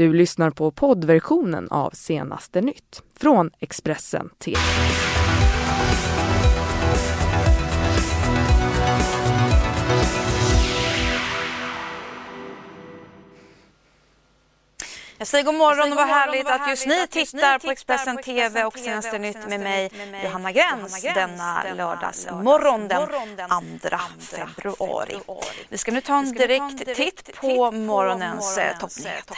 Du 0.00 0.12
lyssnar 0.12 0.50
på 0.50 0.70
poddversionen 0.70 1.68
av 1.70 1.90
Senaste 1.90 2.60
nytt 2.60 3.02
från 3.18 3.50
Expressen 3.58 4.30
TV. 4.38 4.58
Jag 15.18 15.26
säger 15.26 15.44
god 15.44 15.54
morgon 15.54 15.92
och 15.92 15.96
vad 15.96 16.06
härligt 16.06 16.46
att 16.46 16.68
just 16.68 16.86
ni 16.86 17.06
tittar 17.06 17.58
på 17.58 17.70
Expressen 17.70 18.16
TV 18.16 18.64
och 18.64 18.78
Senaste 18.78 19.18
Nytt 19.18 19.48
med 19.48 19.60
mig 19.60 19.90
Johanna 20.24 20.52
Gräns 20.52 21.02
denna 21.02 21.64
lördagsmorgon 21.74 22.88
den 22.88 23.08
2 23.80 23.96
februari. 24.18 25.16
Vi 25.68 25.78
ska 25.78 25.92
nu 25.92 26.00
ta 26.00 26.18
en 26.18 26.32
direkt 26.32 26.94
titt 26.96 27.36
på 27.40 27.70
morgonens 27.70 28.58
eh, 28.58 28.78
toppnyheter. 28.78 29.36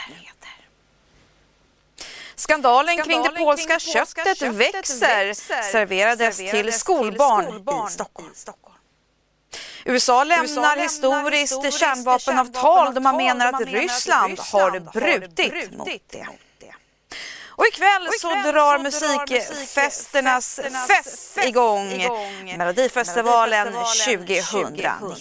Skandalen 2.43 3.03
kring 3.03 3.23
det 3.23 3.31
polska 3.31 3.79
köttet 3.79 4.43
växer 4.43 5.35
serverades 5.73 6.37
till 6.37 6.73
skolbarn 6.73 7.47
i 7.89 7.91
Stockholm. 7.91 8.29
USA 9.85 10.25
lämnar 10.25 10.77
historiskt 10.77 11.73
kärnvapenavtal 11.73 12.95
då 12.95 13.01
man 13.01 13.17
menar 13.17 13.47
att 13.47 13.61
Ryssland 13.61 14.39
har 14.39 14.81
brutit 14.81 15.73
mot 15.73 15.89
det. 16.11 16.27
Och 17.49 17.67
ikväll 17.67 18.09
så 18.21 18.29
drar 18.29 18.79
musikfesternas 18.79 20.61
fest 20.89 21.39
igång, 21.45 22.09
Melodifestivalen 22.59 23.73
2019. 23.73 25.15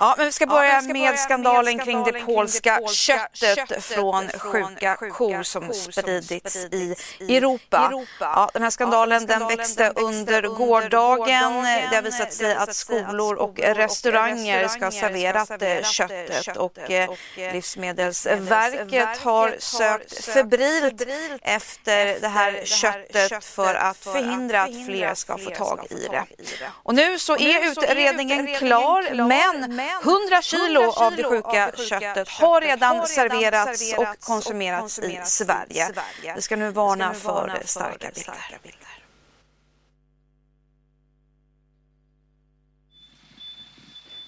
Ja, 0.00 0.14
men 0.16 0.26
vi 0.26 0.32
ska 0.32 0.46
börja 0.46 0.82
med 0.82 1.18
skandalen 1.18 1.78
kring 1.78 2.04
det 2.04 2.12
polska 2.12 2.80
köttet 2.92 3.84
från 3.84 4.28
sjuka 4.28 4.96
kor 4.96 5.42
som 5.42 5.72
spridits 5.74 6.56
i 6.56 6.96
Europa. 7.36 8.04
Ja, 8.20 8.50
den 8.52 8.62
här 8.62 8.70
skandalen 8.70 9.26
den 9.26 9.48
växte 9.48 9.92
under 9.96 10.42
gårdagen. 10.42 11.52
Det 11.90 11.96
har 11.96 12.02
visat 12.02 12.32
sig 12.32 12.54
att 12.54 12.74
skolor 12.76 13.34
och 13.34 13.58
restauranger 13.58 14.68
ska 14.68 14.84
ha 14.84 14.92
serverat 14.92 15.62
eh, 15.62 15.82
köttet 15.82 16.56
och 16.56 16.90
eh, 16.90 17.10
Livsmedelsverket 17.52 19.18
har 19.18 19.56
sökt 19.58 20.24
febrilt 20.24 21.02
efter 21.42 22.20
det 22.20 22.28
här 22.28 22.64
köttet 22.64 23.44
för 23.44 23.74
att 23.74 23.96
förhindra 23.96 24.62
att 24.62 24.86
fler 24.86 25.14
ska 25.14 25.38
få 25.38 25.50
tag 25.50 25.86
i 25.90 26.06
det. 26.10 26.24
Och 26.70 26.94
nu 26.94 27.18
så 27.18 27.36
är 27.36 27.70
utredningen 27.70 28.46
klar, 28.46 29.24
men 29.28 29.76
100 30.02 30.42
kilo 30.42 30.90
av 30.90 31.16
det 31.16 31.24
sjuka 31.24 31.72
köttet 31.88 32.28
har 32.28 32.60
redan 32.60 33.06
serverats 33.06 33.94
och 33.98 34.20
konsumerats 34.20 34.98
i 34.98 35.20
Sverige. 35.24 35.92
Vi 36.36 36.42
ska 36.42 36.56
nu 36.56 36.70
varna 36.70 37.14
för 37.14 37.62
starka 37.64 38.10
bilder. 38.14 38.34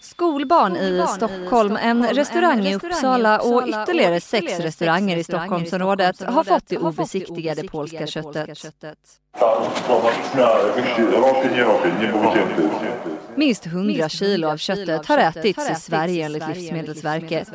Skolbarn 0.01 0.77
i 0.77 1.07
Stockholm, 1.09 1.77
en 1.77 2.07
restaurang 2.07 2.67
i 2.67 2.75
Uppsala 2.75 3.41
och 3.41 3.69
ytterligare 3.69 4.21
sex 4.21 4.61
restauranger 4.61 5.17
i 5.17 5.25
Stockholmsområdet 5.25 6.23
har 6.23 6.45
fått 6.45 6.69
det 6.69 6.79
obesiktigade 6.79 7.69
polska 7.69 8.07
köttet. 8.07 8.59
Minst 13.37 13.67
100 13.67 14.09
kilo 14.09 14.49
av 14.49 14.57
köttet 14.57 15.07
har 15.07 15.19
ätits 15.19 15.71
i 15.71 15.75
Sverige 15.75 16.25
enligt 16.25 16.49
Livsmedelsverket. 16.49 17.49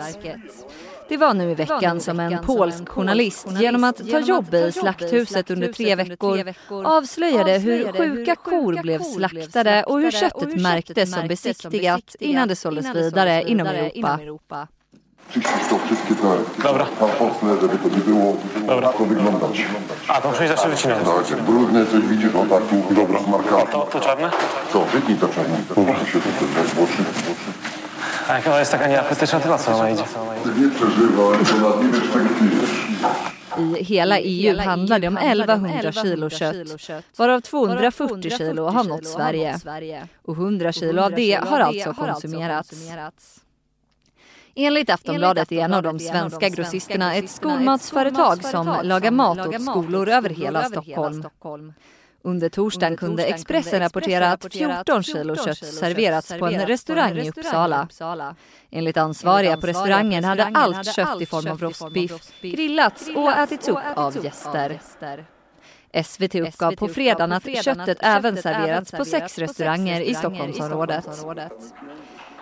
Det 1.10 1.18
var 1.18 1.34
nu 1.34 1.52
i 1.52 1.56
veckan 1.56 2.00
som 2.00 2.20
en 2.20 2.44
polsk 2.44 2.90
journalist 2.90 3.48
genom 3.60 3.84
att 3.84 4.10
ta 4.12 4.20
jobb 4.20 4.54
i 4.54 4.72
slakthuset 4.72 5.52
under 5.52 5.74
tre 5.74 5.96
veckor 5.96 6.54
avslöjade 6.70 7.58
hur 7.58 7.92
sjuka 7.92 8.36
kor 8.36 8.82
blev 8.82 9.04
slaktade 9.04 9.84
och 9.84 10.00
hur 10.00 10.12
köttet 10.12 10.62
märktes 10.62 11.12
som 11.12 11.28
besiktigat 11.28 12.16
innan 12.20 12.48
det 12.48 12.56
såldes 12.56 12.96
vidare 12.96 13.44
inom 13.50 13.68
Europa. 13.68 14.68
Dobra. 16.64 16.86
Tam 17.00 17.10
posnę, 17.10 17.62
żeby 17.62 17.78
to 17.78 17.90
nie 17.90 17.98
było 18.04 18.36
Dobra. 18.68 18.90
to 18.90 19.06
wyglądać. 19.06 19.66
A, 20.08 20.22
to 20.22 20.30
muszę 20.30 20.48
zawsze 20.48 20.90
jak 21.30 21.42
brudne 21.42 21.86
coś 21.86 22.02
widzisz, 22.02 22.36
o 22.36 22.46
tak 22.46 22.64
tu 22.68 22.94
dobra. 22.96 23.20
To, 23.72 23.80
to 23.92 24.00
czarne? 24.00 24.30
Co, 24.74 24.86
wytnij 24.86 25.18
to 25.18 25.28
czarno. 25.28 25.56
Proszę 25.68 26.06
się 26.12 26.20
tu 26.20 26.30
też 26.56 26.74
włoczy. 26.74 27.04
A 28.30 28.34
jak 28.34 28.48
ona 28.48 28.60
jest 28.60 28.72
taka 28.72 28.88
nieapetyczna, 28.88 29.40
to 29.40 29.50
na 29.50 29.58
co 29.58 29.76
ona 29.76 29.90
idzie? 29.90 30.04
Ty 30.44 30.50
nie 30.62 30.70
przeżywaj, 30.70 31.38
bo 31.62 31.70
nad 31.70 31.84
nie 31.84 31.90
wiesz 31.90 32.12
czego 32.14 32.30
ty 32.40 32.46
jesz. 32.62 32.88
I 33.82 33.86
hela 33.86 34.16
EU 34.18 34.58
handlar 34.66 35.02
det 35.02 35.08
om 35.08 35.18
1100 35.18 35.92
kilo 36.02 36.30
kött, 36.30 36.56
varav 37.18 37.42
240 37.42 38.30
kilo 38.38 38.70
har 38.70 38.84
nått 38.84 39.08
Sverige. 39.08 39.60
Och 40.26 40.38
100 40.38 40.72
kilo 40.74 41.02
av 41.04 41.12
det 41.12 41.34
har 41.34 41.60
alltså 41.60 41.94
konsumerats. 41.94 42.70
Enligt 44.60 44.90
Aftonbladet 44.90 45.52
är 45.52 45.60
en 45.60 45.74
av 45.74 45.84
de 45.84 46.00
svenska 46.00 46.50
grossisterna 46.50 47.16
ett 47.16 47.30
skolmatsföretag 47.30 48.44
som 48.44 48.80
lagar 48.84 49.12
mat 49.12 49.48
åt 49.48 49.62
skolor 49.62 50.10
över 50.10 50.30
hela 50.30 50.64
Stockholm. 50.64 51.24
Under 52.22 52.50
torsdagen 52.50 52.98
kunde 52.98 53.26
Expressen 53.26 53.80
rapportera 53.80 54.32
att 54.32 54.54
14 54.54 55.04
kilo 55.04 55.36
kött 55.36 55.58
serverats 55.58 56.34
på 56.40 56.46
en 56.46 56.68
restaurang 56.68 57.18
i 57.18 57.30
Uppsala. 57.30 57.88
Enligt 58.72 58.98
ansvariga 58.98 59.58
på 59.58 59.68
restaurangen 59.68 60.24
hade 60.24 60.46
allt 60.46 60.96
kött 60.96 61.22
i 61.22 61.26
form 61.26 61.48
av 61.48 61.62
rostbiff 61.62 62.32
grillats 62.42 63.10
och 63.16 63.32
ätits 63.32 63.68
upp 63.68 63.78
av 63.96 64.26
gäster. 64.26 64.80
SVT 66.04 66.36
uppgav 66.36 66.76
på 66.76 66.88
fredagen 66.88 67.32
att 67.32 67.64
köttet 67.64 67.98
även 68.02 68.38
serverats 68.38 68.92
på 68.92 69.06
sex 69.06 69.38
restauranger 69.38 70.02
i 70.02 70.16
Stockholmsområdet. 70.16 71.06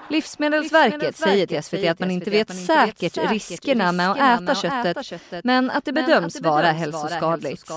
Livsmedelsverket 0.10 1.18
säger 1.18 1.48
till 1.48 1.64
SVT 1.64 1.88
att 1.90 2.00
man 2.00 2.12
inte 2.12 2.30
vet 2.30 2.56
säkert 2.66 3.18
riskerna 3.32 3.92
med 3.92 4.12
att 4.12 4.42
äta 4.42 4.56
köttet 4.56 5.44
men 5.44 5.72
att 5.72 5.86
det 5.86 5.94
bedöms 5.94 6.42
vara 6.42 6.72
hälsoskadligt. 6.72 7.72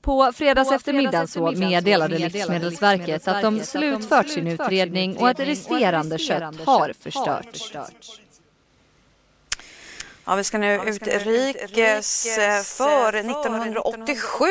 På 0.00 0.32
fredags 0.34 0.72
eftermiddagen 0.72 1.28
så 1.28 1.50
meddelade 1.50 2.18
Livsmedelsverket 2.18 3.28
att 3.28 3.42
de 3.42 3.60
slutfört 3.60 4.28
sin 4.28 4.46
utredning 4.46 5.16
och 5.16 5.28
att 5.28 5.40
resterande 5.40 6.18
kött 6.18 6.60
har 6.66 6.92
förstörts. 7.00 7.74
Ja, 10.28 10.34
vi 10.34 10.44
ska 10.44 10.58
nu 10.58 10.80
utrikes. 10.86 12.26
För 12.64 13.12
1987 13.12 14.46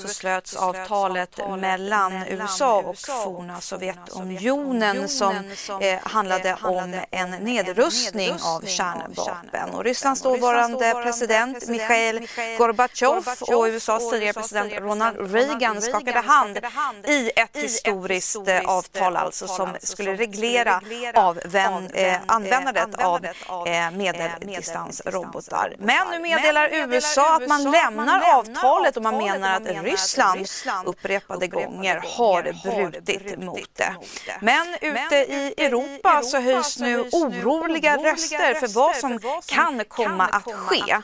så 0.00 0.08
slöts 0.08 0.56
avtalet 0.56 1.40
mellan 1.58 2.12
USA 2.28 2.78
och 2.78 2.98
forna 2.98 3.60
Sovjetunionen 3.60 5.08
som 5.08 5.34
eh, 5.80 5.98
handlade 6.02 6.56
om 6.62 7.00
en 7.10 7.30
nedrustning 7.30 8.32
av 8.44 8.66
kärnvapen. 8.66 9.70
Och 9.70 9.84
Rysslands 9.84 10.22
dåvarande 10.22 10.94
president 11.02 11.68
Mikhail 11.68 12.28
Gorbatjov 12.58 13.28
och 13.40 13.64
USAs 13.64 14.10
tidigare 14.10 14.32
president 14.32 14.72
Ronald 14.78 15.34
Reagan 15.34 15.82
skakade 15.82 16.20
hand 16.20 16.58
i 17.06 17.30
ett 17.36 17.56
historiskt 17.56 18.48
eh, 18.48 18.60
avtal 18.60 19.16
alltså 19.16 19.46
som 19.46 19.68
skulle 19.80 20.16
reglera 20.16 20.80
avvän, 21.14 21.90
eh, 21.94 22.16
användandet 22.26 22.94
av 22.94 23.24
eh, 23.66 23.90
medeldistans 23.90 25.01
robotar. 25.04 25.74
Men 25.78 26.10
nu 26.10 26.18
meddelar 26.18 26.68
USA 26.72 27.36
att 27.36 27.48
man 27.48 27.62
lämnar 27.62 28.38
avtalet 28.38 28.96
och 28.96 29.02
man 29.02 29.16
menar 29.16 29.56
att 29.56 29.84
Ryssland 29.84 30.46
upprepade 30.84 31.46
gånger 31.46 32.02
har 32.16 32.42
brutit 32.42 33.38
mot 33.38 33.74
det. 33.74 33.94
Men 34.40 34.66
ute 34.80 35.16
i 35.16 35.54
Europa 35.56 36.22
så 36.22 36.40
höjs 36.40 36.78
nu 36.78 37.00
oroliga 37.00 37.96
röster 37.96 38.54
för 38.54 38.74
vad 38.74 38.96
som 38.96 39.20
kan 39.46 39.84
komma 39.84 40.26
att 40.26 40.54
ske. 40.54 40.98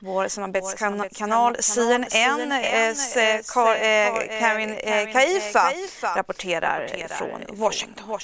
Vår 0.00 0.28
samarbetskanal 0.28 1.56
CNNs 1.60 3.14
Karin 4.40 4.76
Kaifa 5.12 5.72
rapporterar 6.16 7.08
från 7.08 7.40
Washington. 7.58 8.18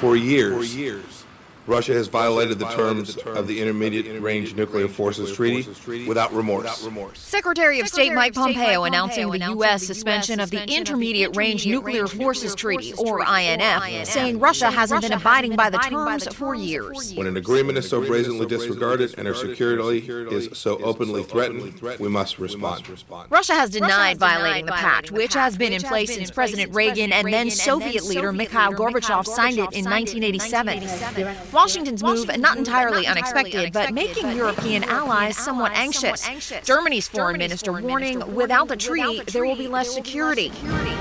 For 0.00 0.16
years, 0.16 1.24
Russia 1.68 1.92
has 1.92 2.08
violated 2.08 2.58
the 2.58 2.64
terms 2.68 3.18
of 3.18 3.46
the 3.46 3.60
Intermediate 3.60 4.22
Range 4.22 4.54
Nuclear 4.54 4.88
Forces 4.88 5.34
Treaty 5.34 5.68
without 6.08 6.32
remorse. 6.32 6.86
Secretary 7.14 7.78
of 7.80 7.88
State 7.88 8.14
Mike 8.14 8.32
Pompeo 8.32 8.84
announcing 8.84 9.30
the 9.30 9.38
U.S. 9.38 9.82
suspension 9.86 10.40
of 10.40 10.50
the 10.50 10.64
Intermediate 10.66 11.36
Range 11.36 11.66
Nuclear 11.66 12.06
Forces 12.06 12.54
Treaty, 12.54 12.94
or 12.94 13.20
INF, 13.20 14.06
saying 14.06 14.38
Russia 14.38 14.70
hasn't 14.70 15.02
been 15.02 15.12
abiding 15.12 15.56
by 15.56 15.68
the 15.68 15.76
terms 15.78 16.26
for 16.34 16.54
years. 16.54 17.14
When 17.14 17.26
an 17.26 17.36
agreement 17.36 17.76
is 17.76 17.86
so 17.88 18.00
brazenly 18.04 18.46
disregarded 18.46 19.14
and 19.18 19.28
our 19.28 19.34
security 19.34 20.08
is 20.08 20.48
so 20.58 20.78
openly 20.82 21.22
threatened, 21.22 21.80
we 22.00 22.08
must 22.08 22.38
respond. 22.38 22.88
Russia 23.28 23.52
has 23.52 23.68
denied 23.70 24.16
violating 24.18 24.64
the 24.64 24.72
pact, 24.72 25.12
which 25.12 25.34
has 25.34 25.58
been 25.58 25.74
in 25.74 25.82
place 25.82 26.14
since 26.14 26.30
President 26.30 26.72
Reagan 26.72 27.12
and 27.12 27.30
then 27.30 27.50
Soviet 27.50 28.04
leader 28.04 28.32
Mikhail 28.32 28.72
Gorbachev 28.72 29.26
signed 29.26 29.58
it 29.58 29.72
in 29.74 29.84
1987. 29.84 30.78
Washington's 31.58 32.04
move 32.04 32.30
not 32.38 32.56
entirely 32.56 33.04
unexpected, 33.04 33.72
but 33.72 33.92
making 33.92 34.30
European 34.36 34.84
allies 34.84 35.36
somewhat 35.36 35.72
anxious. 35.74 36.28
Germany's 36.62 37.08
foreign 37.08 37.36
minister 37.36 37.72
warning 37.72 38.22
without 38.32 38.68
the 38.68 38.76
treaty, 38.76 39.22
there 39.32 39.44
will 39.44 39.56
be 39.56 39.66
less 39.66 39.92
security. 39.92 40.52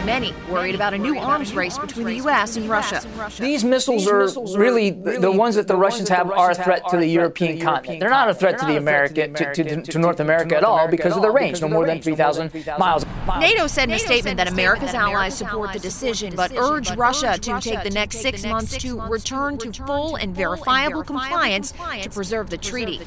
Many 0.04 0.33
worried 0.50 0.74
about 0.74 0.95
a 0.95 0.98
new 0.98 1.15
arms 1.19 1.54
race 1.54 1.77
between 1.77 2.07
the 2.07 2.15
U.S. 2.15 2.57
and 2.57 2.68
Russia. 2.68 3.04
These 3.39 3.63
missiles 3.63 4.07
are 4.07 4.27
really 4.57 4.89
the 4.89 5.31
ones 5.31 5.54
that 5.56 5.68
the 5.68 5.75
Russians 5.75 6.09
have 6.09 6.31
are 6.31 6.50
a 6.50 6.56
threat 6.56 6.81
to 6.89 6.98
the 6.98 7.06
European 7.06 7.59
continent. 7.59 8.00
They're 8.00 8.09
not 8.09 8.27
a 8.27 8.33
threat 8.33 8.57
to 8.57 8.65
the 8.65 8.77
America 8.77 9.27
to, 9.27 9.54
to, 9.54 9.81
to 9.83 10.00
North 10.00 10.19
America 10.19 10.57
at 10.57 10.63
all 10.63 10.88
because 10.88 11.15
of 11.15 11.21
the 11.21 11.30
range, 11.30 11.62
no 11.62 11.69
more 11.69 11.86
than 11.86 12.01
3,000 12.01 12.65
miles. 12.80 13.06
NATO 13.39 13.68
said 13.68 13.89
in 13.89 13.95
a 13.95 14.00
statement 14.00 14.38
that 14.38 14.48
America's 14.48 14.95
allies 14.95 15.38
support 15.38 15.74
the 15.74 15.80
decision, 15.80 16.33
but 16.36 16.51
urge 16.57 16.89
Russia 16.95 17.38
to 17.38 17.59
take 17.62 17.83
the 17.83 17.92
next 17.92 18.21
six 18.21 18.44
months 18.44 18.75
to 18.77 19.00
return 19.01 19.59
to 19.59 19.71
full 19.71 20.15
and 20.15 20.36
verifiable 20.47 21.03
compliance 21.03 21.73
to 22.01 22.09
preserve 22.09 22.49
the 22.49 22.57
treaty. 22.57 23.01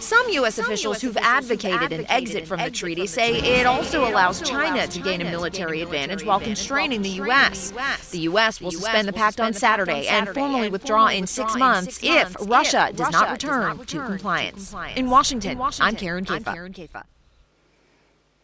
Some 0.00 0.28
U.S. 0.28 0.58
officials 0.58 1.00
who've 1.00 1.16
advocated 1.16 1.90
an 1.90 2.04
exit 2.10 2.46
from 2.46 2.60
the 2.60 2.70
treaty 2.70 3.06
say 3.06 3.60
it 3.60 3.66
also 3.66 4.06
allows 4.06 4.42
China 4.42 4.86
to 4.86 5.00
gain 5.00 5.22
a 5.22 5.24
military 5.24 5.80
advantage 5.80 6.24
while 6.24 6.40
constraining 6.40 7.00
the 7.00 7.08
U.S. 7.10 7.72
The 8.10 8.18
U.S. 8.20 8.60
will 8.60 8.70
suspend 8.70 9.08
the 9.08 9.14
pact 9.14 9.40
on 9.40 9.54
Saturday 9.54 10.06
and 10.06 10.28
formally 10.28 10.68
withdraw 10.68 11.06
in 11.06 11.26
six 11.26 11.56
months 11.56 12.00
if 12.02 12.36
Russia 12.40 12.90
does 12.94 13.10
not 13.12 13.30
return 13.30 13.78
to 13.78 14.04
compliance. 14.04 14.74
In 14.94 15.08
Washington, 15.08 15.58
I'm 15.80 15.96
Karen 15.96 16.26
Kefa. 16.26 17.04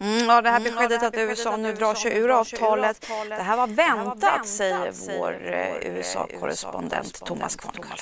Mm, 0.00 0.26
ja, 0.29 0.43
det 0.43 0.50
här 0.50 0.61
beskedet 0.61 1.02
att 1.02 1.14
USA 1.17 1.56
nu 1.56 1.73
drar 1.73 1.94
sig 1.94 2.17
ur 2.19 2.31
avtalet, 2.31 3.06
det 3.29 3.43
här 3.43 3.56
var 3.56 3.67
väntat, 3.67 4.47
säger 4.47 5.19
vår 5.19 5.32
USA-korrespondent 5.82 7.25
Thomas 7.25 7.56
Kvarnkulla. 7.56 7.94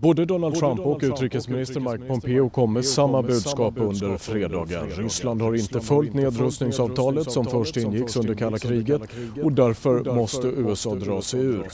Både 0.00 0.24
Donald 0.24 0.54
Trump 0.54 0.80
och 0.80 1.00
utrikesminister 1.02 1.80
Mike 1.80 2.08
Pompeo 2.08 2.48
kom 2.48 2.72
med 2.72 2.84
samma 2.84 3.22
budskap 3.22 3.74
under 3.76 4.16
fredagen. 4.16 4.90
Ryssland 4.90 5.42
har 5.42 5.54
inte 5.54 5.80
följt 5.80 6.14
nedrustningsavtalet 6.14 7.32
som 7.32 7.44
först 7.44 7.76
ingicks 7.76 8.16
under 8.16 8.34
kalla 8.34 8.58
kriget 8.58 9.02
och 9.42 9.52
därför 9.52 10.14
måste 10.14 10.46
USA 10.46 10.94
dra 10.94 11.22
sig 11.22 11.40
ur. 11.40 11.66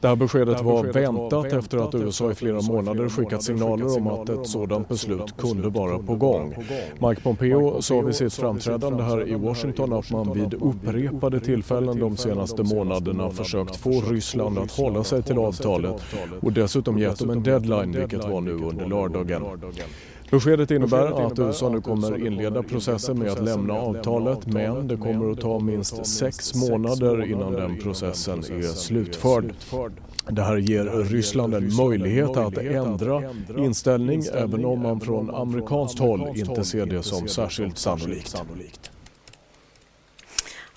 Det 0.00 0.08
här 0.08 0.16
beskedet 0.16 0.60
var 0.60 0.84
väntat 0.84 1.52
efter 1.52 1.78
att 1.78 1.94
USA 1.94 2.30
i 2.30 2.34
flera 2.34 2.60
månader 2.60 3.08
skickat 3.08 3.42
signaler 3.42 3.96
om 3.96 4.06
att 4.06 4.28
ett 4.28 4.46
sådant 4.46 4.88
beslut 4.88 5.36
kunde 5.36 5.68
vara 5.68 5.98
på 5.98 6.14
gång. 6.14 6.54
Mike 6.98 7.22
Pompeo 7.22 7.82
sa 7.82 8.00
vid 8.00 8.14
sitt 8.14 8.34
framträdande 8.34 9.02
här 9.02 9.28
i 9.28 9.34
Washington 9.34 9.92
att 9.92 10.10
man 10.10 10.32
vid 10.32 10.54
upprepade 10.54 11.40
tillfällen 11.40 11.98
de 12.00 12.16
senaste 12.16 12.62
månaderna 12.62 13.30
försökt 13.30 13.76
få 13.76 13.90
Ryssland 13.90 14.58
att 14.58 14.70
hålla 14.70 15.04
sig 15.04 15.22
till 15.22 15.38
avtalet 15.38 16.02
och 16.40 16.52
dessutom 16.52 16.98
gett 16.98 17.18
dem 17.18 17.30
en 17.30 17.47
deadline, 17.48 17.92
vilket 17.92 18.24
var 18.24 18.40
nu 18.40 18.52
under 18.52 18.86
lördagen. 18.86 19.42
Beskedet 20.30 20.70
innebär 20.70 21.26
att 21.26 21.38
USA 21.38 21.68
nu 21.68 21.80
kommer 21.80 22.26
inleda 22.26 22.62
processen 22.62 23.18
med 23.18 23.30
att 23.30 23.44
lämna 23.44 23.74
avtalet 23.74 24.46
men 24.46 24.88
det 24.88 24.96
kommer 24.96 25.32
att 25.32 25.40
ta 25.40 25.58
minst 25.58 26.06
sex 26.06 26.54
månader 26.54 27.30
innan 27.30 27.52
den 27.52 27.78
processen 27.78 28.38
är 28.38 28.62
slutförd. 28.62 29.52
Det 30.30 30.42
här 30.42 30.56
ger 30.56 30.84
Ryssland 30.84 31.54
en 31.54 31.76
möjlighet 31.76 32.36
att 32.36 32.58
ändra 32.58 33.22
inställning 33.58 34.22
även 34.34 34.64
om 34.64 34.82
man 34.82 35.00
från 35.00 35.34
amerikanskt 35.34 35.98
håll 35.98 36.28
inte 36.34 36.64
ser 36.64 36.86
det 36.86 37.02
som 37.02 37.28
särskilt 37.28 37.78
sannolikt. 37.78 38.36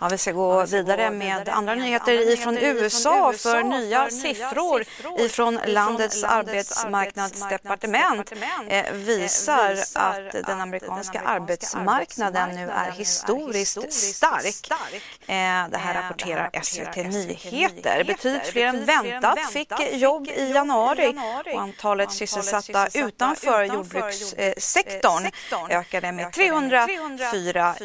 Ja, 0.01 0.07
vi 0.12 0.18
ska 0.18 0.31
gå 0.31 0.65
vidare 0.65 1.09
med 1.09 1.50
andra 1.50 1.75
nyheter 1.75 2.33
ifrån 2.33 2.57
USA 2.57 3.33
för 3.38 3.63
nya 3.63 4.09
siffror 4.09 4.86
ifrån 5.18 5.59
landets 5.65 6.24
arbetsmarknadsdepartement. 6.24 8.31
eh, 8.68 8.92
visar 8.94 9.77
att 9.95 10.31
den 10.31 10.62
amerikanska 10.62 11.21
arbetsmarknaden 11.25 12.50
nu 12.56 12.69
är 12.69 12.92
historiskt 12.92 13.94
stark. 13.94 14.71
Eh, 14.71 15.69
det 15.71 15.77
här 15.77 15.94
rapporterar 15.94 16.50
SVT 16.63 16.95
Nyheter. 16.95 18.03
Betydligt 18.03 18.48
fler 18.48 18.65
än 18.65 18.86
väntat 18.86 19.39
fick 19.51 19.71
jobb 19.92 20.27
i 20.27 20.51
januari. 20.51 21.15
och 21.53 21.62
antalet 21.62 22.12
sysselsatta 22.12 22.88
utanför 22.94 23.63
jordbrukssektorn 23.63 25.27
ökade 25.69 26.12
med 26.12 26.33
304 26.33 27.75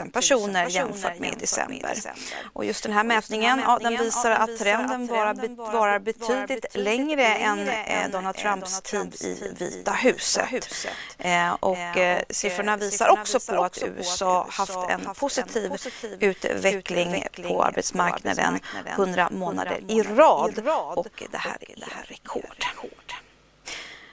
000 0.00 0.10
personer 0.12 0.66
jämfört 0.68 1.18
med 1.18 1.31
i 1.32 1.34
december. 1.40 1.94
Och 2.52 2.64
just 2.64 2.82
den 2.82 2.92
här 2.92 3.04
mätningen 3.04 3.60
ja, 3.66 3.78
den 3.82 3.96
visar 3.96 4.30
att 4.30 4.58
trenden 4.58 5.06
varar, 5.06 5.98
betydligt 5.98 6.66
längre 6.74 7.24
än 7.24 7.68
eh, 7.68 8.10
Donald 8.10 8.36
Trumps 8.36 8.80
tid 8.80 9.14
i 9.24 9.54
Vita 9.58 9.92
huset. 9.92 10.86
Eh, 11.18 11.52
och 11.52 11.76
eh, 11.76 12.22
siffrorna 12.30 12.76
visar 12.76 13.08
också 13.08 13.40
på 13.40 13.64
att 13.64 13.82
USA 13.82 14.46
haft 14.50 14.78
en 14.88 15.14
positiv 15.14 15.72
utveckling 16.20 17.24
på 17.48 17.62
arbetsmarknaden 17.64 18.58
100 18.86 19.28
månader 19.30 19.80
i 19.88 20.02
rad 20.02 20.68
och 20.94 21.22
det 21.30 21.38
här 21.38 21.56
är, 21.60 21.74
det 21.76 21.88
här 21.90 22.04
rekord. 22.08 22.64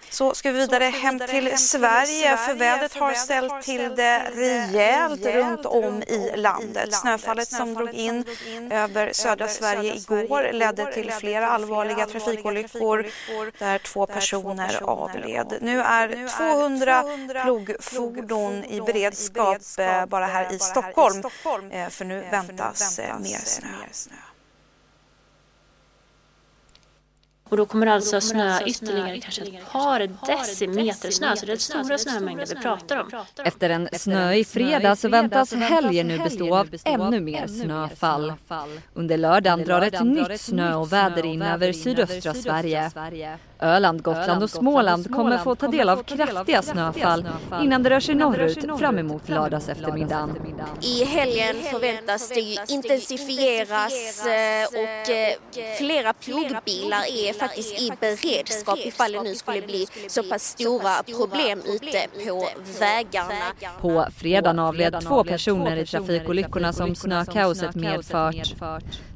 Så 0.09 0.33
ska 0.33 0.51
vi 0.51 0.59
vidare 0.59 0.83
hem 0.83 1.19
till 1.19 1.57
Sverige, 1.57 2.37
för 2.37 2.53
vädret 2.53 2.93
har 2.93 3.13
ställt 3.13 3.61
till 3.61 3.95
det 3.95 4.31
rejält 4.35 5.25
runt 5.25 5.65
om 5.65 6.03
i 6.03 6.31
landet. 6.35 6.93
Snöfallet 6.93 7.47
som 7.47 7.73
drog 7.73 7.93
in 7.93 8.25
över 8.71 9.13
södra 9.13 9.47
Sverige 9.47 9.95
igår 9.95 10.49
ledde 10.53 10.93
till 10.93 11.11
flera 11.11 11.47
allvarliga 11.47 12.05
trafikolyckor 12.05 13.05
där 13.59 13.77
två 13.77 14.05
personer 14.05 14.83
avled. 14.83 15.57
Nu 15.61 15.81
är 15.81 16.37
200 16.37 17.03
plogfordon 17.43 18.63
i 18.65 18.81
beredskap 18.81 19.57
eh, 19.77 20.05
bara 20.05 20.25
här 20.25 20.53
i 20.53 20.59
Stockholm, 20.59 21.23
eh, 21.71 21.89
för 21.89 22.05
nu 22.05 22.23
väntas 22.31 22.99
eh, 22.99 23.19
mer 23.19 23.39
snö. 23.43 23.67
Och 27.49 27.57
då 27.57 27.65
kommer 27.65 27.85
det 27.85 27.93
alltså 27.93 28.21
snö 28.21 28.59
ytterligare 28.65 29.19
kanske 29.19 29.41
ett 29.41 29.71
par 29.71 30.09
decimeter 30.27 31.11
snö, 31.11 31.35
så 31.35 31.45
det 31.45 31.51
är 31.51 31.57
stora 31.57 31.97
snömängder 31.97 32.45
vi 32.45 32.55
pratar 32.55 32.97
om. 32.97 33.25
Efter 33.43 33.69
en 33.69 33.89
snöig 33.93 34.47
fredag 34.47 34.95
så 34.95 35.09
väntas 35.09 35.53
helgen 35.53 36.07
nu 36.07 36.17
bestå 36.17 36.55
av 36.55 36.69
ännu 36.85 37.19
mer 37.19 37.47
snöfall. 37.47 38.33
Under 38.93 39.17
lördagen 39.17 39.63
drar 39.63 39.81
ett 39.81 40.05
nytt 40.05 40.41
snö 40.41 40.75
och 40.75 40.93
väder 40.93 41.25
in 41.25 41.41
över 41.41 41.73
sydöstra 41.73 42.33
Sverige. 42.33 42.91
Öland, 43.61 44.03
Gotland 44.03 44.43
och 44.43 44.49
Småland 44.49 45.11
kommer 45.15 45.37
få 45.37 45.55
ta 45.55 45.67
del 45.67 45.89
av 45.89 46.03
kraftiga 46.03 46.61
snöfall 46.61 47.27
innan 47.63 47.83
det 47.83 47.89
rör 47.89 47.99
sig 47.99 48.15
norrut 48.15 48.79
fram 48.79 48.99
emot 48.99 49.29
lördags 49.29 49.69
eftermiddagen. 49.69 50.35
I 50.81 51.03
helgen 51.03 51.55
förväntas 51.71 52.29
det 52.29 52.57
intensifieras 52.67 54.25
eh, 54.25 54.67
och 54.67 55.09
eh, 55.09 55.77
flera 55.77 56.13
plogbilar 56.13 57.03
är 57.09 57.33
faktiskt 57.33 57.81
i 57.81 57.91
beredskap 57.99 58.79
ifall 58.79 59.11
det 59.11 59.23
nu 59.23 59.35
skulle 59.35 59.61
bli 59.61 59.87
så 60.07 60.23
pass 60.23 60.43
stora 60.43 61.03
problem 61.03 61.61
ute 61.65 62.07
på 62.27 62.47
vägarna. 62.79 63.45
På 63.81 64.05
fredagen 64.17 64.59
avled 64.59 65.01
två 65.01 65.23
personer 65.23 65.75
i 65.75 65.85
trafikolyckorna 65.85 66.73
som 66.73 66.95
snökaoset 66.95 67.75
medfört. 67.75 68.55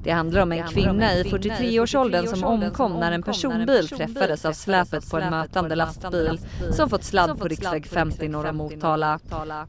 Det 0.04 0.12
handlar 0.12 0.42
om 0.42 0.52
en 0.52 0.68
kvinna 0.68 1.14
i 1.14 1.24
43-årsåldern 1.24 2.28
som 2.28 2.44
omkom 2.44 3.00
när 3.00 3.12
en 3.12 3.24
personbil 3.24 3.90
träffades 4.34 4.46
av 4.46 4.54
släpet 4.54 5.10
på 5.10 5.18
en 5.18 5.30
mötande 5.30 5.76
lastbil 5.76 6.40
som 6.72 6.90
fått 6.90 7.04
sladd 7.04 7.40
på 7.40 7.48
riksväg 7.48 7.88
50 7.88 8.28
norr 8.28 8.50
om 8.50 8.58
Motala. 8.58 9.20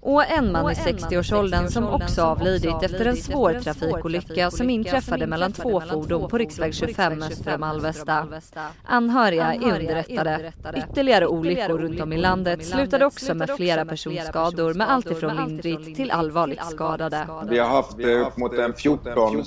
Och 0.00 0.30
en 0.30 0.52
man 0.52 0.72
i 0.72 0.74
60-årsåldern 0.74 1.68
som 1.68 1.88
också 1.88 2.22
avlidit 2.22 2.82
efter 2.82 3.06
en 3.06 3.16
svår 3.16 3.52
trafikolycka 3.52 4.50
som 4.50 4.70
inträffade 4.70 5.26
mellan 5.26 5.52
två 5.52 5.80
fordon 5.80 6.30
på 6.30 6.38
riksväg 6.38 6.74
25 6.74 7.22
öster 7.22 7.54
om 7.54 7.62
Alvesta. 7.62 8.26
Anhöriga 8.84 9.54
är 9.54 9.72
underrättade. 9.72 10.52
Ytterligare 10.76 11.26
olyckor 11.26 11.78
runt 11.78 12.00
om 12.00 12.12
i 12.12 12.18
landet 12.18 12.66
slutade 12.66 13.06
också 13.06 13.34
med 13.34 13.50
flera 13.56 13.84
personskador 13.84 14.74
med 14.74 14.90
allt 14.90 15.10
ifrån 15.10 15.36
lindrigt 15.36 15.96
till 15.96 16.10
allvarligt 16.10 16.64
skadade. 16.64 17.26
Vi 17.48 17.58
har 17.58 17.68
haft 17.68 17.98
upp 18.00 18.36
mot 18.36 18.58
en 18.58 18.74
14 18.74 19.38
eh, 19.38 19.44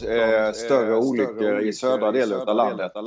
större 0.53 0.95
olyckor 0.95 1.59
i 1.59 1.73
södra 1.73 2.11
delen 2.11 2.41
av 2.47 2.55
landet 2.55 2.91
eh, 2.95 3.03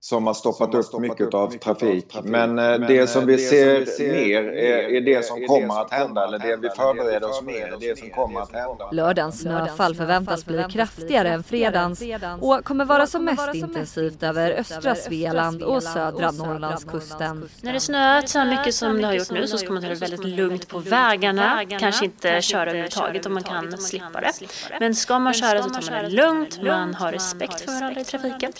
som 0.00 0.26
har 0.26 0.34
stoppat 0.34 0.74
upp 0.74 1.00
mycket 1.00 1.21
av 1.26 1.58
trafik. 1.58 2.16
Men 2.22 2.58
eh, 2.58 2.88
det 2.88 3.06
som 3.06 3.26
vi 3.26 3.38
ser 3.38 4.12
mer 4.12 4.42
är 4.42 5.00
det 5.00 5.24
som 5.24 5.46
kommer 5.46 5.80
att 5.80 5.90
hända 5.90 6.24
eller 6.24 6.38
det 6.38 6.56
vi 6.56 6.68
förbereder 6.68 7.30
oss 7.30 7.42
mer 7.42 7.66
är 7.66 7.80
det 7.80 7.98
som 7.98 8.10
kommer 8.10 8.40
att 8.40 8.52
hända. 8.52 8.90
Lördagens 8.92 9.40
snöfall 9.40 9.94
förväntas 9.94 10.46
bli 10.46 10.64
kraftigare 10.70 11.28
än 11.28 11.42
fredagens 11.42 12.02
och 12.40 12.64
kommer 12.64 12.84
vara 12.84 13.06
som 13.06 13.24
mest 13.24 13.54
intensivt 13.54 14.22
över 14.22 14.50
östra 14.50 14.94
Svealand 14.94 15.62
och 15.62 15.82
södra 15.82 16.30
Norrlandskusten. 16.30 17.48
När 17.60 17.72
det 17.72 17.80
snöat 17.80 18.28
så 18.28 18.38
här 18.38 18.46
mycket 18.46 18.74
som 18.74 19.00
det 19.00 19.06
har 19.06 19.14
gjort 19.14 19.30
nu 19.30 19.46
så 19.46 19.58
ska 19.58 19.72
man 19.72 19.82
ta 19.82 19.88
det 19.88 19.94
väldigt 19.94 20.24
lugnt 20.24 20.68
på 20.68 20.78
vägarna. 20.78 21.64
Kanske 21.80 22.04
inte 22.04 22.42
köra 22.42 22.62
överhuvudtaget 22.62 23.26
om 23.26 23.34
man 23.34 23.42
kan 23.42 23.78
slippa 23.78 24.20
det. 24.20 24.32
Men 24.80 24.94
ska 24.94 25.18
man 25.18 25.34
köra 25.34 25.62
så 25.62 25.70
tar 25.70 25.90
man 25.90 26.04
det 26.04 26.10
lugnt, 26.10 26.62
man 26.62 26.94
har 26.94 27.12
respekt 27.12 27.60
för 27.60 27.72
varandra 27.72 28.00
i 28.00 28.04
trafiken. 28.04 28.52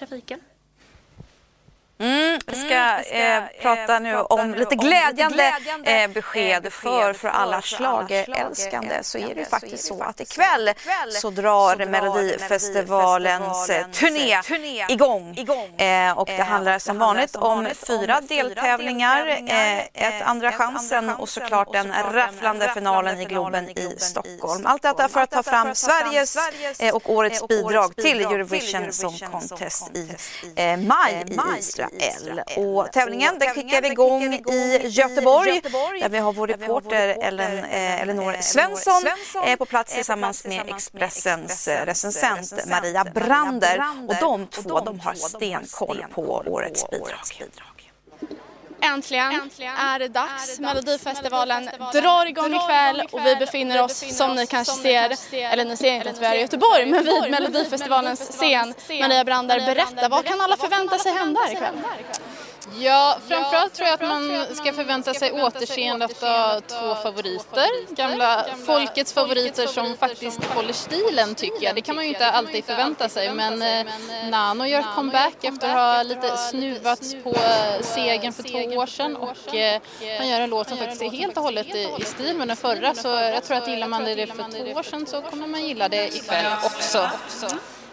Mm, 2.02 2.40
vi 2.46 2.56
ska 2.56 2.98
eh, 3.00 3.42
prata 3.62 3.98
nu 3.98 4.16
om 4.16 4.54
lite 4.54 4.74
glädjande 4.74 5.52
eh, 5.84 6.10
besked 6.10 6.72
för, 6.72 7.12
för 7.12 7.28
alla 7.28 7.62
schlagerälskande 7.62 9.02
så 9.02 9.18
är 9.18 9.34
det 9.34 9.44
faktiskt 9.44 9.84
så 9.84 10.02
att 10.02 10.20
ikväll 10.20 10.70
så 11.10 11.30
drar 11.30 11.86
Melodifestivalens 11.86 13.70
eh, 13.70 13.86
turné 13.86 14.38
igång. 14.88 15.36
Eh, 15.78 16.18
och 16.18 16.26
det 16.26 16.42
handlar 16.42 16.78
som 16.78 16.98
vanligt 16.98 17.36
om 17.36 17.68
fyra 17.86 18.20
deltävlingar, 18.20 19.26
eh, 19.26 19.78
ett 19.78 20.22
Andra 20.22 20.52
chansen 20.52 21.10
och 21.10 21.28
såklart 21.28 21.72
den 21.72 21.92
rafflande 22.12 22.70
finalen 22.74 23.20
i 23.20 23.24
Globen 23.24 23.68
i 23.78 23.96
Stockholm. 23.98 24.66
Allt 24.66 24.82
detta 24.82 25.08
för 25.08 25.20
att 25.20 25.30
ta 25.30 25.42
fram 25.42 25.74
Sveriges 25.74 26.36
eh, 26.80 26.94
och 26.94 27.10
årets 27.10 27.48
bidrag 27.48 27.96
till 27.96 28.20
Eurovision 28.20 28.92
Song 28.92 29.18
Contest 29.30 29.96
i 29.96 30.08
maj 30.76 31.24
i 31.26 31.58
Israel. 31.58 31.91
L. 32.00 32.42
Och 32.56 32.92
tävlingen 32.92 33.38
den 33.38 33.54
skickar 33.54 33.82
vi 33.82 33.88
igång 33.88 34.22
i 34.34 34.88
Göteborg 34.88 35.60
där 36.00 36.08
vi 36.08 36.18
har 36.18 36.32
vår 36.32 36.46
reporter 36.46 37.16
Ellen, 37.20 37.58
eh, 37.58 38.02
Elinor 38.02 38.36
Svensson 38.40 39.02
eh, 39.46 39.56
på 39.56 39.64
plats 39.64 39.94
tillsammans 39.94 40.44
med 40.44 40.68
Expressens 40.68 41.68
eh, 41.68 41.86
recensent 41.86 42.66
Maria 42.66 43.04
Brander. 43.04 43.82
Och 44.08 44.14
de 44.20 44.46
två 44.46 44.80
de 44.80 45.00
har 45.00 45.14
stenkoll 45.14 46.04
på 46.14 46.42
årets 46.46 46.90
bidrag. 46.90 47.71
Äntligen, 48.82 49.50
är 49.78 49.98
det 49.98 50.08
dags. 50.08 50.60
Melodifestivalen 50.60 51.70
drar 51.92 52.26
igång 52.26 52.54
ikväll 52.54 53.02
och 53.10 53.26
vi 53.26 53.36
befinner 53.36 53.82
oss 53.82 54.16
som 54.16 54.34
ni 54.34 54.46
kanske 54.46 54.74
ser, 54.74 55.16
eller 55.52 55.64
ni 55.64 55.76
ser 55.76 55.94
inte 55.94 56.10
att 56.10 56.20
vi 56.20 56.26
är 56.26 56.34
i 56.34 56.40
Göteborg, 56.40 56.86
men 56.86 57.04
vid 57.04 57.30
Melodifestivalens 57.30 58.20
scen. 58.20 58.74
Maria 58.88 59.24
Brander, 59.24 59.60
berätta, 59.60 60.08
vad 60.08 60.24
kan 60.24 60.40
alla 60.40 60.56
förvänta 60.56 60.98
sig 60.98 61.12
hända 61.12 61.40
ikväll? 61.52 61.74
Ja, 62.80 63.18
framförallt 63.28 63.74
tror 63.74 63.88
jag 63.88 63.94
att 63.94 64.08
man 64.08 64.46
ska 64.56 64.72
förvänta 64.72 65.14
sig 65.14 65.32
återseendet 65.32 66.22
av 66.22 66.60
två 66.60 66.94
favoriter. 66.94 67.94
Gamla 67.94 68.44
folkets 68.66 69.12
favoriter 69.12 69.66
som 69.66 69.96
faktiskt 69.96 70.44
håller 70.44 70.72
stilen 70.72 71.34
tycker 71.34 71.64
jag. 71.64 71.74
Det 71.74 71.80
kan 71.80 71.94
man 71.94 72.04
ju 72.04 72.10
inte 72.10 72.30
alltid 72.30 72.64
förvänta 72.64 73.08
sig 73.08 73.34
men 73.34 73.62
eh, 73.62 73.92
Nano 74.30 74.66
gör 74.66 74.94
comeback 74.96 75.44
efter 75.44 75.68
att 75.68 75.74
ha 75.74 76.02
lite 76.02 76.36
snuvats 76.36 77.14
på 77.22 77.30
eh, 77.30 77.82
segern 77.82 78.32
för 78.32 78.42
två 78.42 78.58
år 78.58 78.86
sedan 78.86 79.16
och 79.16 79.54
eh, 79.54 79.80
han 80.18 80.28
gör 80.28 80.40
en 80.40 80.50
låt 80.50 80.68
som 80.68 80.78
faktiskt 80.78 81.02
är 81.02 81.10
helt 81.10 81.36
och 81.36 81.42
hållet 81.42 81.74
i, 81.74 81.88
i 81.98 82.04
stil 82.04 82.36
med 82.36 82.48
den 82.48 82.56
förra 82.56 82.94
så 82.94 83.08
jag 83.08 83.44
tror 83.44 83.56
att 83.56 83.68
gillar 83.68 83.88
man 83.88 84.04
det 84.04 84.26
för 84.26 84.36
två 84.36 84.78
år 84.78 84.82
sedan 84.82 85.06
så 85.06 85.22
kommer 85.22 85.46
man 85.46 85.66
gilla 85.66 85.88
det 85.88 86.16
ikväll 86.16 86.46
också. 86.64 87.10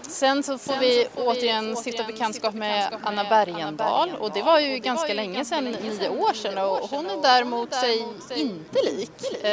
Sen 0.09 0.43
så 0.43 0.57
får 0.57 0.75
vi 0.79 1.07
återigen 1.15 1.75
stifta 1.85 2.03
bekantskap 2.03 2.53
med 2.53 2.97
Anna 3.03 3.23
Bergendahl. 3.23 4.15
Och 4.19 4.31
det 4.33 4.41
var 4.41 4.59
ju 4.59 4.77
ganska 4.77 5.13
länge 5.13 5.45
sedan, 5.45 5.63
nio 5.63 6.09
år 6.09 6.33
sedan. 6.33 6.57
Och 6.57 6.89
hon 6.89 7.05
är 7.05 7.21
däremot 7.21 7.73
sig 7.73 8.05
inte 8.35 8.81
lik. 8.83 9.43
Eh, 9.43 9.51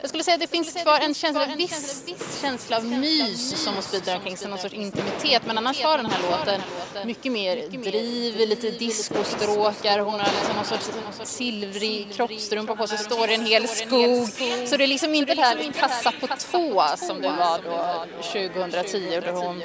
jag 0.00 0.08
skulle 0.08 0.24
säga 0.24 0.34
att 0.34 0.40
det 0.40 0.46
finns 0.46 0.72
kvar 0.72 1.00
en 1.00 1.14
känsla, 1.14 1.46
en 1.46 1.56
viss 1.56 2.04
känsla 2.42 2.76
av 2.76 2.84
mys 2.84 3.64
som 3.64 3.74
hon 3.74 3.82
sprider 3.82 4.16
omkring 4.16 4.36
sig, 4.36 4.48
någon 4.48 4.58
sorts 4.58 4.74
intimitet. 4.74 5.42
Men 5.46 5.58
annars 5.58 5.82
har 5.82 5.96
den 5.96 6.06
här 6.06 6.30
låten 6.30 6.60
mycket 7.04 7.32
mer 7.32 7.68
driv, 7.68 8.48
lite 8.48 8.70
discostråkar, 8.70 9.98
hon 9.98 10.20
har 10.20 10.30
liksom 10.38 10.56
någon 10.56 10.64
sorts 10.64 10.90
silvrig 11.24 12.12
kroppstrumpa 12.12 12.76
på 12.76 12.86
sig, 12.86 12.98
står 12.98 13.30
i 13.30 13.34
en 13.34 13.46
hel 13.46 13.68
skog. 13.68 14.28
Så 14.66 14.76
det 14.76 14.84
är 14.84 14.88
liksom 14.88 15.14
inte 15.14 15.34
det 15.34 15.42
här 15.42 15.72
tassa 15.72 16.12
på 16.20 16.26
tå 16.26 16.84
som 16.96 17.22
det 17.22 17.28
var 17.28 17.60
då 17.64 18.04
2010 18.22 19.20
då 19.26 19.32
hon 19.32 19.62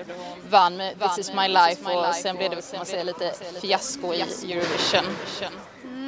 vann 0.49 0.77
med 0.77 0.99
This 0.99 1.17
is 1.17 1.33
my 1.33 1.47
life 1.47 1.95
och 1.95 2.15
sen 2.15 2.35
blev 2.35 2.49
det 2.49 2.73
man 2.77 2.85
säga 2.85 3.03
lite 3.03 3.33
fiasko 3.61 4.13
i 4.13 4.21
Eurovision. 4.21 5.05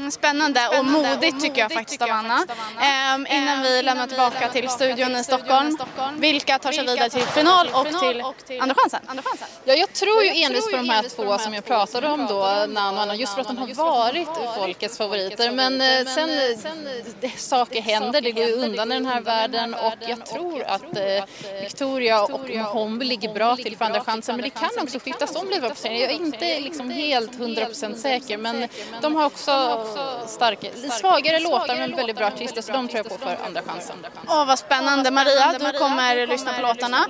Mm, 0.05 0.11
spännande 0.11 0.59
och 0.79 0.85
modigt 0.85 1.41
tycker 1.41 1.61
jag 1.61 1.71
faktiskt 1.71 2.01
av 2.01 2.09
Anna. 2.11 2.45
Ehm, 2.81 3.27
innan 3.29 3.61
vi 3.61 3.81
lämnar 3.81 4.07
tillbaka 4.07 4.49
till 4.49 4.69
studion 4.69 5.15
i 5.15 5.23
Stockholm, 5.23 5.77
vilka 6.17 6.59
tar 6.59 6.71
sig 6.71 6.85
vidare 6.85 7.09
till 7.09 7.21
final 7.21 7.67
och 7.73 7.99
till 7.99 8.23
Andra 8.59 8.75
chansen? 8.75 8.99
Ja, 9.65 9.73
jag 9.73 9.93
tror 9.93 10.23
ju 10.23 10.43
envis 10.43 10.71
på 10.71 10.77
de 10.77 10.89
här 10.89 11.03
två 11.03 11.37
som 11.37 11.53
jag 11.53 11.65
pratade 11.65 12.07
om 12.07 12.25
då, 12.25 12.65
Nano 12.69 12.95
och 12.95 13.01
Anna, 13.01 13.15
just 13.15 13.33
för 13.33 13.41
att 13.41 13.47
de 13.47 13.57
har 13.57 13.73
varit 13.73 14.27
folkets 14.55 14.97
favoriter. 14.97 15.51
Men 15.51 15.81
eh, 15.81 16.05
sen, 16.05 16.29
saker 17.37 17.81
händer, 17.81 18.21
det 18.21 18.31
går 18.31 18.51
undan 18.51 18.91
i 18.91 18.95
den 18.95 19.05
här 19.05 19.21
världen. 19.21 19.73
och 19.73 20.09
jag 20.09 20.25
tror 20.25 20.63
att 20.63 20.97
eh, 20.97 21.23
Victoria 21.61 22.23
och 22.23 22.49
Mohombi 22.49 23.05
ligger 23.05 23.33
bra 23.33 23.55
till 23.55 23.77
för 23.77 23.85
Andra 23.85 24.03
chansen. 24.03 24.35
Men 24.35 24.43
det 24.43 24.49
kan 24.49 24.69
också 24.81 24.99
skiftas 24.99 25.35
om 25.35 25.49
lite 25.49 25.61
på 25.61 25.75
Jag 25.83 25.95
är 25.95 26.09
inte 26.09 26.59
liksom 26.59 26.89
helt 26.89 27.31
100% 27.31 27.95
säker, 27.95 28.37
men 28.37 28.67
de 29.01 29.15
har 29.15 29.25
också 29.25 29.51
starka, 30.27 30.67
svagare 30.91 31.39
låtar 31.39 31.75
men 31.75 31.95
väldigt 31.95 32.15
bra 32.15 32.27
artister 32.27 32.61
så 32.61 32.71
de 32.71 32.87
tror 32.87 32.97
jag 32.97 33.09
på 33.09 33.17
för 33.17 33.37
andra 33.45 33.61
chansen. 33.61 34.05
Åh 34.27 34.45
vad 34.45 34.59
spännande 34.59 35.11
Maria, 35.11 35.53
du 35.59 35.77
kommer 35.77 36.27
lyssna 36.27 36.53
på 36.53 36.61
låtarna, 36.61 37.05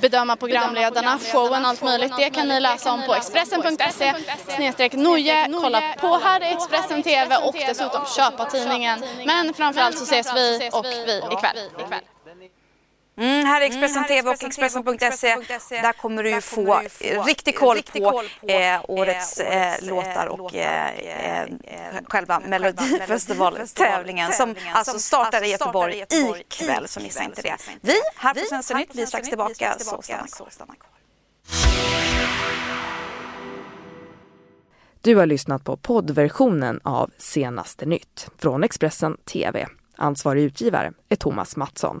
bedöma 0.00 0.36
programledarna, 0.36 1.18
showen, 1.32 1.64
allt 1.64 1.82
möjligt. 1.82 2.12
Det 2.16 2.30
kan 2.30 2.48
ni 2.48 2.60
läsa 2.60 2.92
om 2.92 3.02
på 3.06 3.14
Expressen.se 3.14 4.14
snedstreck 4.56 4.92
Noje. 4.92 5.48
Kolla 5.60 5.82
på 6.00 6.18
här 6.24 6.42
i 6.42 6.52
Expressen 6.52 7.02
TV 7.02 7.36
och 7.36 7.54
dessutom 7.54 8.06
köpa 8.16 8.44
tidningen. 8.44 9.04
Men 9.26 9.54
framförallt 9.54 9.98
så 9.98 10.04
ses 10.04 10.34
vi 10.34 10.70
och 10.72 10.84
vi 10.84 11.18
ikväll. 11.32 11.56
ikväll. 11.80 12.00
Mm, 13.16 13.46
här 13.46 13.60
är 13.60 13.66
Expressen 13.66 14.04
TV 14.06 14.30
och 14.30 14.42
Expressen.se. 14.42 15.36
Där 15.68 15.92
kommer 15.92 16.22
du 16.22 16.30
ju 16.30 16.40
få 16.40 16.80
riktig 17.26 17.56
koll 17.56 17.82
på 17.82 18.22
eh, 18.46 18.80
årets 18.88 19.40
eh, 19.40 19.74
låtar 19.82 20.26
och 20.26 20.54
eh, 20.54 20.98
eh, 20.98 21.48
själva 22.04 22.40
Melodifestivaltävlingen 22.40 24.32
som 24.32 24.54
alltså 24.72 24.98
startar 24.98 25.44
i 25.44 25.50
Göteborg 25.50 26.04
ikväll, 26.40 26.88
så 26.88 27.00
missa 27.00 27.22
inte 27.24 27.42
det. 27.42 27.56
Vi 27.80 28.00
här 28.16 28.34
på 28.34 28.40
Svenska 28.48 28.76
Nytt, 28.76 28.90
vi 28.92 29.02
är 29.02 29.06
strax 29.06 29.28
tillbaka, 29.28 29.76
så 29.78 30.02
stanna 30.50 30.74
kvar. 30.74 30.88
Du 35.00 35.16
har 35.16 35.26
lyssnat 35.26 35.64
på 35.64 35.76
poddversionen 35.76 36.80
av 36.84 37.10
Senaste 37.18 37.86
nytt 37.86 38.28
från 38.38 38.64
Expressen 38.64 39.16
TV. 39.16 39.66
Ansvarig 39.96 40.42
utgivare 40.42 40.92
är 41.08 41.16
Thomas 41.16 41.56
Mattsson. 41.56 42.00